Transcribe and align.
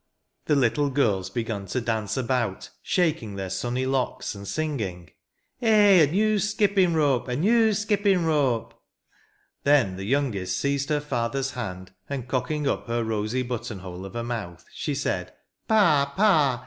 The 0.45 0.55
little 0.55 0.89
girls 0.89 1.29
begun 1.29 1.67
to 1.67 1.79
dance 1.79 2.17
about, 2.17 2.71
shaking 2.81 3.35
their 3.35 3.51
sunny 3.51 3.85
locks, 3.85 4.33
and 4.33 4.47
singing, 4.47 5.11
"Eh. 5.61 6.01
a 6.01 6.07
new 6.11 6.39
skipping 6.39 6.95
rope! 6.95 7.27
a 7.27 7.35
new 7.35 7.71
skipping 7.75 8.25
rope!" 8.25 8.73
Then 9.63 9.97
the 9.97 10.05
youngest 10.05 10.57
seized 10.57 10.89
her 10.89 11.01
father's 11.01 11.51
hand, 11.51 11.93
and 12.09 12.27
cocking 12.27 12.67
up 12.67 12.87
her 12.87 13.03
rosy 13.03 13.43
button 13.43 13.77
hole 13.81 14.03
of 14.03 14.15
a 14.15 14.23
mouth, 14.23 14.65
she 14.73 14.95
said, 14.95 15.33
"Pa! 15.67 16.11
Pa! 16.17 16.59